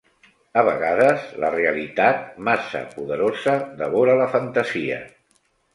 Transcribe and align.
A 0.61 0.63
vegades, 0.67 1.27
la 1.43 1.51
realitat, 1.57 2.25
massa 2.49 2.83
poderosa, 2.97 3.57
devora 3.85 4.19
la 4.23 4.31
fantasia. 4.37 5.03